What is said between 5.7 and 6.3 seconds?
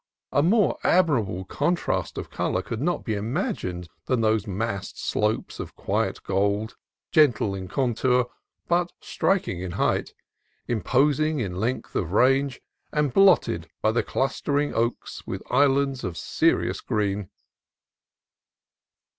quiet